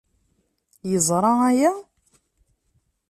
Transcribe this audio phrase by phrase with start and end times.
[0.89, 1.73] Yeẓra aya?